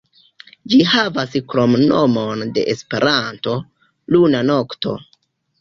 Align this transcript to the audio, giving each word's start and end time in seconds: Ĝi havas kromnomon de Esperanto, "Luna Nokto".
Ĝi 0.71 0.79
havas 0.93 1.35
kromnomon 1.51 2.43
de 2.57 2.65
Esperanto, 2.73 3.55
"Luna 4.17 4.45
Nokto". 4.53 4.97